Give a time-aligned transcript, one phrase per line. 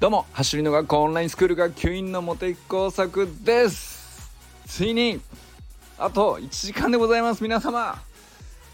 [0.00, 4.32] どうも走りの学校オンラインスクール学級員の茂木工作です。
[4.66, 5.20] ついに
[5.98, 8.02] あと1時間でございます皆様。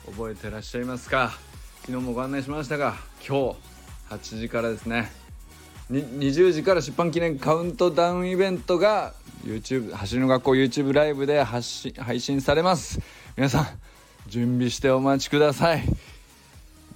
[0.06, 1.32] 覚えてらっしゃいますか？
[1.82, 3.54] 昨日もご案内しましたが今
[4.08, 5.12] 日8時からですね。
[5.90, 9.12] 20時から出版記念カウントダウンイベントが
[9.44, 12.98] YouTube 走りの学校 YouTube ライブで発信配信されます。
[13.36, 13.66] 皆さん
[14.26, 15.82] 準備してお待ちください。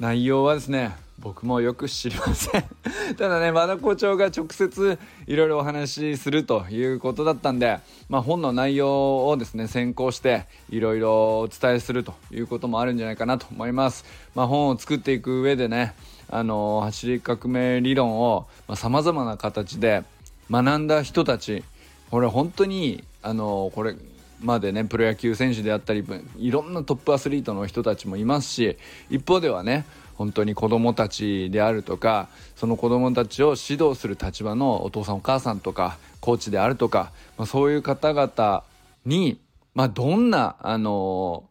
[0.00, 2.64] 内容はですね僕もよく知りません。
[3.16, 15.94] ただね和田校長が直接いろいろお話しするということだったんで、まあ、本の内容をですね先行していろいろお伝えするということもあるんじゃないかなと思います、まあ、本を作っていく上でね
[16.28, 20.02] あの走り革命理論をさまざ、まな形で
[20.50, 21.62] 学んだ人たち
[22.10, 23.94] これ本当にあのこれ
[24.44, 26.04] までねプロ野球選手であったり
[26.38, 28.76] いろんなトップアスリートの人たちもいますし
[29.10, 29.84] 一方ではね
[30.14, 38.62] 本当に子どもたちであるとかその子どもたちを指導する立場のお父さんお母さんとかコーチであるとか、まあ、そういう方々
[39.04, 39.40] に、
[39.74, 41.44] まあ、どんな、あの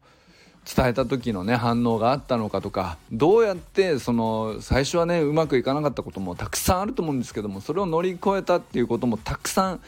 [0.66, 9.82] 伝えた時のね反応があったのかとかどうやってその最初はねうまくいかなかったこともたくさんあると思うんですけどもそれを乗り越えたっていうこともたくさん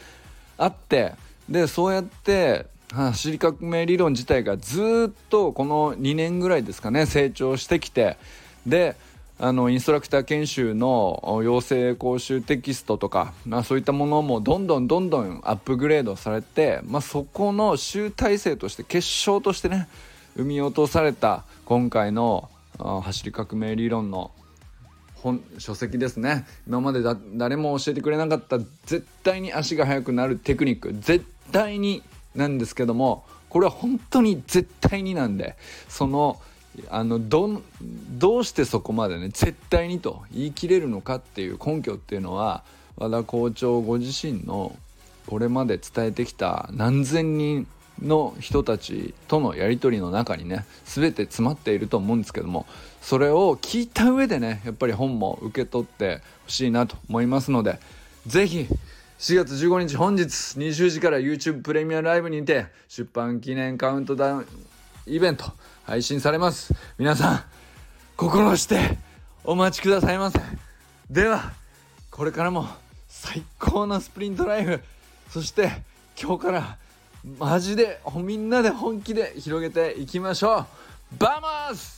[0.58, 1.14] あって
[1.48, 8.16] でそうやって走り革命理論自体がずっとこの2年ぐらいですかね成長してきて
[8.66, 8.96] で
[9.38, 19.88] あのインストラクター研修の養成講習テキストとか、まあ、そういったものもどんどんどんどんアップグレードされて、まあ、そこの集大成として結晶としてね
[20.36, 24.30] 生み落とされた今回の走り革命理論の
[25.16, 26.46] 本書籍ですね。
[26.68, 32.02] 今までだ誰も教えてくれなかった絶対に足が速くなるテクニック絶対に
[32.36, 35.56] なんですけどもこれは本当に絶対になんで
[35.88, 36.40] その
[36.90, 37.62] あのど
[38.18, 42.64] どうしてそこまでね絶対にと言い切れるのかっていう根拠っていうのは
[42.96, 44.76] 和田校長ご自身の
[45.26, 47.66] これまで伝えてきた何千人
[48.02, 52.66] の人たちとのやり取りの中にね全て詰まっていると思うんですけども
[53.00, 57.78] それを聞いた上でねやっぱり本も受け取ってほしいなと思いますので
[58.26, 58.68] 是非
[59.18, 64.46] 4月15日本日20時から YouTube プレミアライブにて出版記念カウントダウン
[65.06, 65.46] イベント
[65.84, 66.74] 配信されます。
[66.98, 67.44] 皆さん
[68.14, 68.98] 心して
[69.42, 70.38] お待ちくださいませ。
[71.10, 71.52] では
[72.10, 72.66] これからも
[73.08, 74.80] 最高のスプリントライフ
[75.30, 75.70] そして
[76.20, 76.76] 今日から
[77.38, 80.66] マジでみんなで本気で広げていきましょう。
[81.18, 81.95] バマス